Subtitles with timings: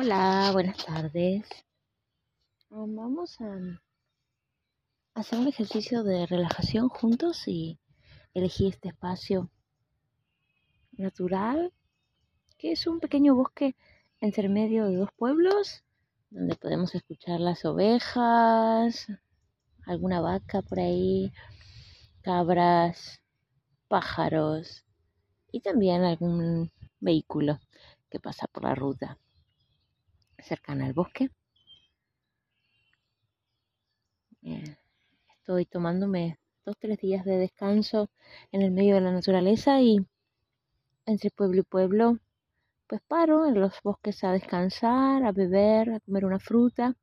[0.00, 1.44] Hola, buenas tardes.
[2.70, 3.58] Um, Vamos a
[5.14, 7.80] hacer un ejercicio de relajación juntos y
[8.32, 9.50] elegí este espacio
[10.92, 11.72] natural,
[12.58, 13.74] que es un pequeño bosque
[14.20, 15.82] entre medio de dos pueblos,
[16.30, 19.08] donde podemos escuchar las ovejas,
[19.84, 21.32] alguna vaca por ahí,
[22.22, 23.20] cabras,
[23.88, 24.84] pájaros
[25.50, 26.70] y también algún
[27.00, 27.58] vehículo
[28.08, 29.18] que pasa por la ruta
[30.42, 31.30] cercana al bosque.
[35.40, 38.10] Estoy tomándome dos, tres días de descanso
[38.52, 39.98] en el medio de la naturaleza y
[41.06, 42.18] entre pueblo y pueblo,
[42.86, 46.94] pues paro en los bosques a descansar, a beber, a comer una fruta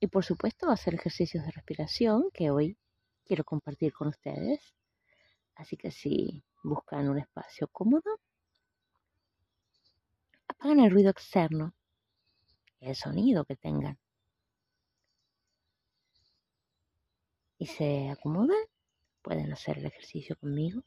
[0.00, 2.76] y por supuesto a hacer ejercicios de respiración que hoy
[3.24, 4.74] quiero compartir con ustedes.
[5.54, 8.18] Así que si buscan un espacio cómodo,
[10.48, 11.74] apagan el ruido externo
[12.80, 13.98] el sonido que tengan.
[17.58, 18.64] Y se acomodan,
[19.22, 20.82] pueden hacer el ejercicio conmigo,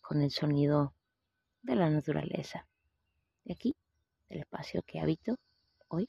[0.00, 0.92] con el sonido
[1.62, 2.66] de la naturaleza,
[3.44, 3.76] de aquí,
[4.28, 5.36] del espacio que habito
[5.88, 6.08] hoy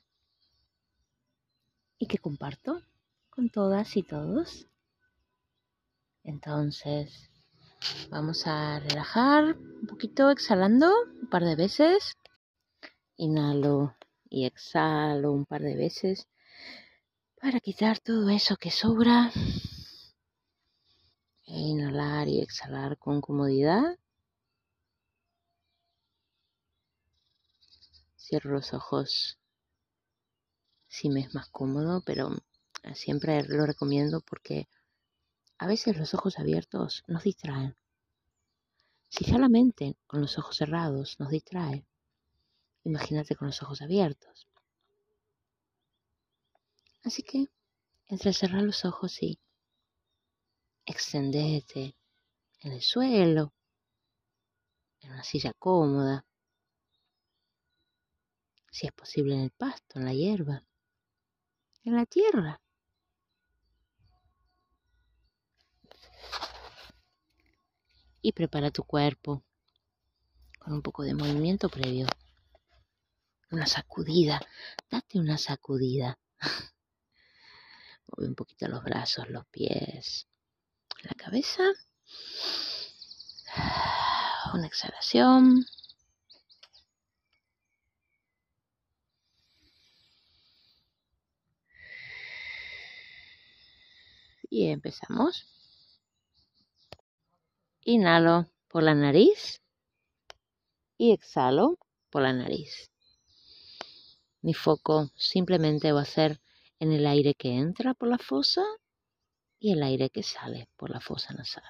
[2.00, 2.82] y que comparto
[3.30, 4.68] con todas y todos.
[6.24, 7.30] Entonces,
[8.10, 12.18] vamos a relajar un poquito exhalando un par de veces.
[13.18, 13.96] Inhalo
[14.34, 16.28] y exhalo un par de veces
[17.40, 19.32] para quitar todo eso que sobra.
[21.46, 24.00] E inhalar y exhalar con comodidad.
[28.18, 29.38] Cierro los ojos
[30.88, 32.36] si me es más cómodo, pero
[32.96, 34.68] siempre lo recomiendo porque
[35.60, 37.76] a veces los ojos abiertos nos distraen.
[39.10, 41.86] Si solamente con los ojos cerrados nos distrae,
[42.84, 44.48] Imagínate con los ojos abiertos.
[47.04, 47.50] Así que,
[48.08, 49.40] entre cerrar los ojos y
[50.86, 51.96] extendete
[52.62, 53.54] en el suelo,
[55.02, 56.26] en una silla cómoda,
[58.72, 60.64] si es posible en el pasto, en la hierba,
[61.84, 62.60] en la tierra.
[68.22, 69.44] Y prepara tu cuerpo
[70.60, 72.08] con un poco de movimiento previo
[73.54, 74.42] una sacudida,
[74.90, 76.18] date una sacudida.
[78.08, 80.28] Mueve un poquito los brazos, los pies,
[81.04, 81.64] la cabeza.
[84.54, 85.66] Una exhalación.
[94.50, 95.48] Y empezamos.
[97.86, 99.62] Inhalo por la nariz
[100.98, 101.78] y exhalo
[102.10, 102.93] por la nariz.
[104.44, 106.42] Mi foco simplemente va a ser
[106.80, 108.62] en el aire que entra por la fosa
[109.58, 111.64] y el aire que sale por la fosa nasal.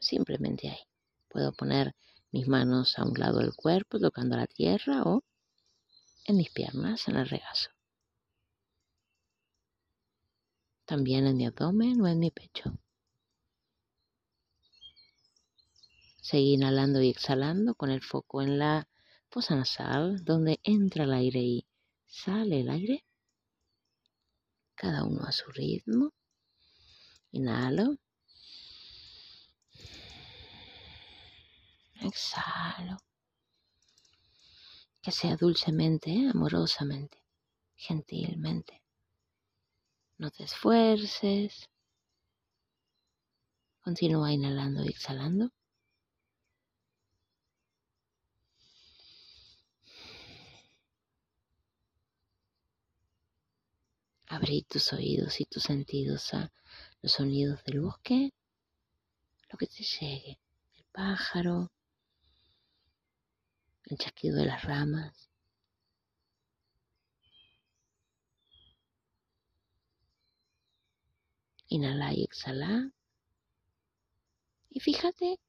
[0.00, 0.80] Simplemente ahí.
[1.28, 1.94] Puedo poner
[2.32, 5.22] mis manos a un lado del cuerpo tocando la tierra o
[6.24, 7.68] en mis piernas, en el regazo.
[10.86, 12.72] También en mi abdomen o en mi pecho.
[16.22, 18.88] Seguí inhalando y exhalando con el foco en la
[19.30, 21.66] fosa nasal, donde entra el aire y
[22.06, 23.04] sale el aire.
[24.74, 26.12] Cada uno a su ritmo.
[27.32, 27.96] Inhalo.
[32.00, 32.98] Exhalo.
[35.00, 37.22] Que sea dulcemente, amorosamente,
[37.76, 38.82] gentilmente.
[40.18, 41.68] No te esfuerces.
[43.82, 45.52] Continúa inhalando y exhalando.
[54.30, 56.52] Abrir tus oídos y tus sentidos a
[57.02, 58.32] los sonidos del bosque,
[59.50, 60.38] lo que te llegue,
[60.76, 61.72] el pájaro,
[63.86, 65.28] el chasquido de las ramas.
[71.66, 72.92] Inhala y exhala.
[74.68, 75.40] Y fíjate,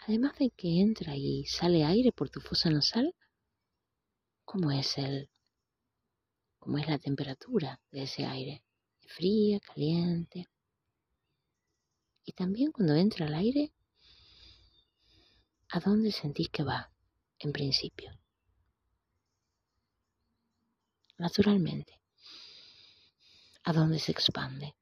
[0.00, 3.14] además de que entra y sale aire por tu fosa nasal,
[4.44, 5.31] cómo es el
[6.62, 8.62] cómo es la temperatura de ese aire,
[9.08, 10.48] fría, caliente.
[12.24, 13.72] Y también cuando entra el aire,
[15.70, 16.88] ¿a dónde sentís que va
[17.40, 18.16] en principio?
[21.18, 22.00] Naturalmente,
[23.64, 24.76] ¿a dónde se expande?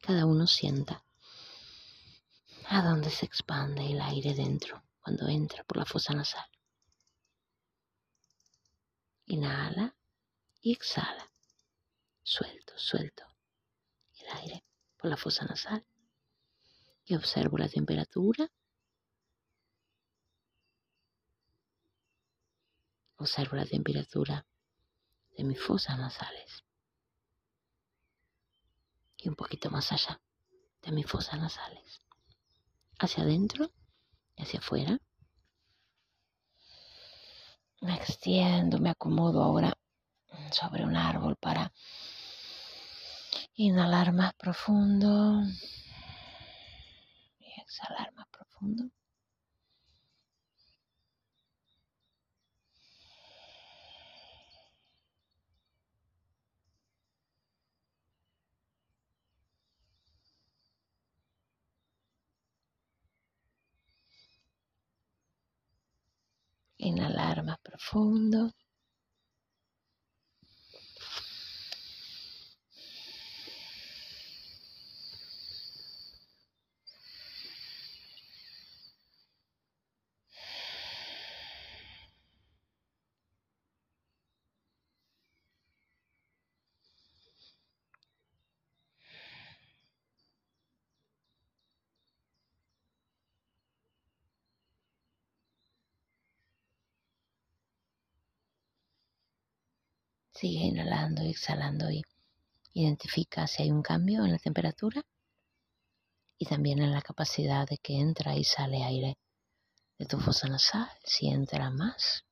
[0.00, 1.04] Cada uno sienta
[2.68, 6.53] a dónde se expande el aire dentro cuando entra por la fosa nasal.
[9.26, 9.94] Inhala
[10.60, 11.30] y exhala.
[12.22, 13.24] Suelto, suelto
[14.20, 14.64] el aire
[14.96, 15.84] por la fosa nasal.
[17.06, 18.50] Y observo la temperatura.
[23.16, 24.46] Observo la temperatura
[25.36, 26.64] de mis fosas nasales.
[29.18, 30.20] Y un poquito más allá
[30.82, 32.00] de mis fosas nasales.
[32.98, 33.70] Hacia adentro
[34.36, 34.98] y hacia afuera.
[37.80, 39.72] Me extiendo, me acomodo ahora
[40.50, 41.72] sobre un árbol para
[43.54, 45.42] inhalar más profundo
[47.38, 48.90] y exhalar más profundo.
[66.84, 68.52] Inhalar más profundo.
[100.34, 102.02] Sigue inhalando y exhalando y
[102.72, 105.00] identifica si hay un cambio en la temperatura
[106.36, 109.16] y también en la capacidad de que entra y sale aire
[109.96, 112.24] de tu fosa nasal, si entra más,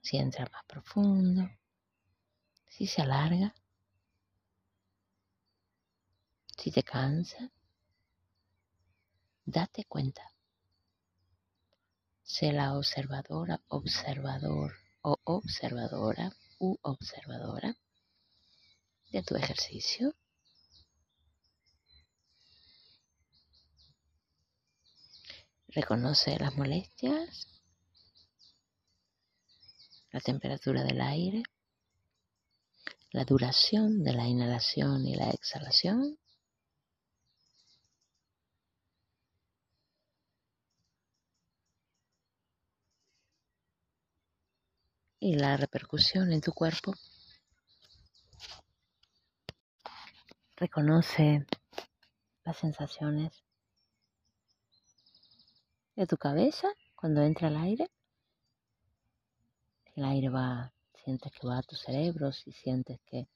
[0.00, 1.50] si entra más profundo,
[2.66, 3.54] si se alarga,
[6.56, 7.50] si te cansa,
[9.44, 10.22] date cuenta.
[12.22, 17.76] Sé la observadora, observador o observadora u observadora
[19.12, 20.14] de tu ejercicio.
[25.68, 27.46] Reconoce las molestias,
[30.10, 31.42] la temperatura del aire,
[33.12, 36.18] la duración de la inhalación y la exhalación.
[45.20, 46.94] Y la repercusión en tu cuerpo.
[50.56, 51.46] Reconoce
[52.44, 53.44] las sensaciones
[55.94, 57.90] de tu cabeza cuando entra el aire.
[59.94, 60.72] El aire va,
[61.04, 63.28] sientes que va a tu cerebro, si sientes que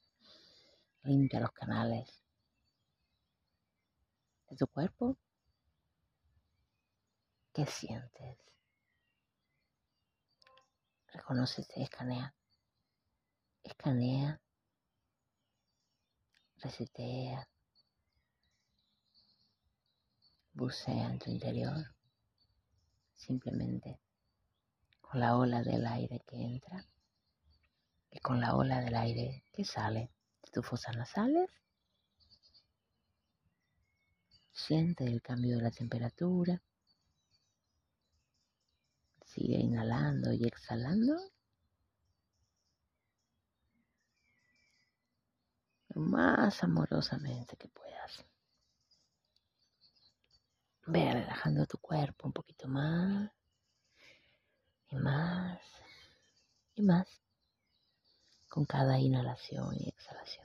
[1.03, 2.23] limpia los canales
[4.49, 5.17] de tu cuerpo.
[7.53, 8.54] ¿Qué sientes?
[11.15, 12.35] Reconócete, escanea.
[13.63, 14.41] Escanea.
[16.57, 17.47] Resetea.
[20.51, 21.95] Bucea en tu interior.
[23.13, 23.97] Simplemente
[24.99, 26.85] con la ola del aire que entra
[28.11, 30.11] y con la ola del aire que sale
[30.43, 31.49] de tus fosas nasales.
[34.51, 36.61] Siente el cambio de la temperatura.
[39.35, 41.13] Sigue inhalando y exhalando.
[45.89, 48.23] Lo más amorosamente que puedas.
[50.85, 53.29] Ve relajando tu cuerpo un poquito más.
[54.89, 55.59] Y más.
[56.75, 57.07] Y más.
[58.47, 60.44] Con cada inhalación y exhalación.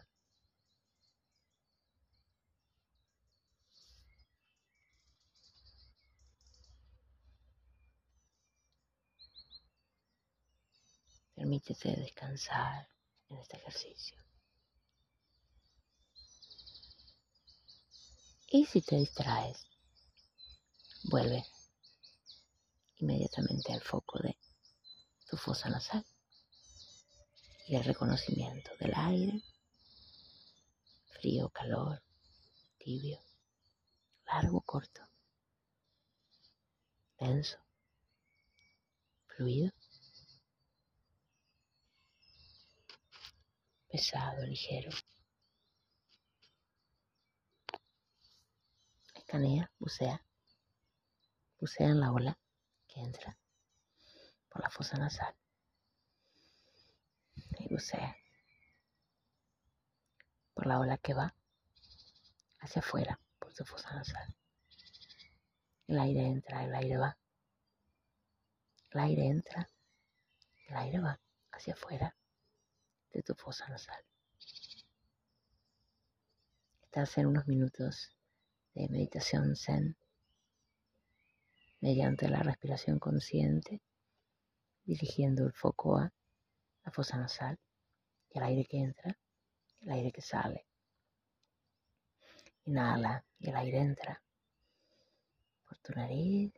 [11.50, 12.88] Permítete descansar
[13.28, 14.16] en este ejercicio.
[18.46, 19.66] Y si te distraes,
[21.10, 21.44] vuelve
[22.98, 24.38] inmediatamente al foco de
[25.28, 26.06] tu fosa nasal
[27.66, 29.42] y el reconocimiento del aire,
[31.08, 32.00] frío, calor,
[32.78, 33.18] tibio,
[34.24, 35.00] largo, corto,
[37.18, 37.58] denso,
[39.26, 39.79] fluido.
[43.90, 44.90] Pesado, ligero.
[49.14, 50.24] Escanea, bucea.
[51.58, 52.38] Bucea en la ola
[52.86, 53.36] que entra
[54.48, 55.34] por la fosa nasal.
[57.58, 58.16] Y bucea
[60.54, 61.34] por la ola que va
[62.60, 64.34] hacia afuera por tu fosa nasal.
[65.88, 67.18] El aire entra, el aire va.
[68.90, 69.68] El aire entra,
[70.68, 71.20] el aire va
[71.52, 72.14] hacia afuera
[73.12, 74.02] de tu fosa nasal.
[76.82, 78.16] Estás en unos minutos
[78.74, 79.96] de meditación zen
[81.80, 83.80] mediante la respiración consciente,
[84.84, 86.12] dirigiendo el foco a
[86.84, 87.58] la fosa nasal
[88.30, 89.16] y el aire que entra,
[89.80, 90.66] el aire que sale.
[92.66, 94.22] Inhala y el aire entra
[95.66, 96.52] por tu nariz.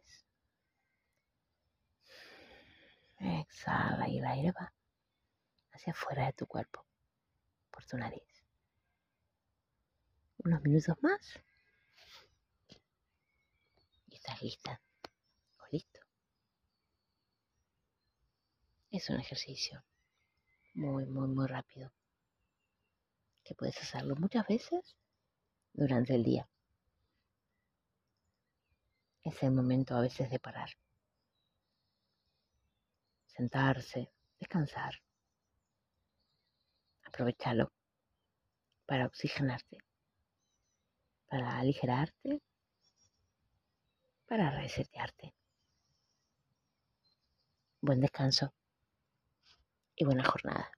[3.19, 4.73] Exhala y el aire va
[5.73, 6.85] hacia afuera de tu cuerpo
[7.71, 8.23] por tu nariz.
[10.45, 11.41] Unos minutos más
[14.09, 14.81] y estás lista
[15.59, 16.01] o listo.
[18.91, 19.83] Es un ejercicio
[20.75, 21.93] muy, muy, muy rápido
[23.45, 24.97] que puedes hacerlo muchas veces
[25.73, 26.49] durante el día.
[29.25, 30.71] Es el momento a veces de parar,
[33.27, 34.11] sentarse,
[34.41, 35.01] descansar.
[37.13, 37.71] Aprovechalo
[38.87, 39.77] para oxigenarte,
[41.29, 42.41] para aligerarte,
[44.27, 45.35] para resetearte.
[47.83, 48.55] Buen descanso
[49.95, 50.71] y buena jornada.